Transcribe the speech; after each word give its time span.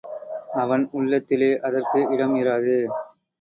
அவன் 0.53 0.83
உள்ளத்திலே 0.91 1.59
அதற்கு 1.59 1.99
இடம் 2.09 2.35
இராது. 2.35 2.75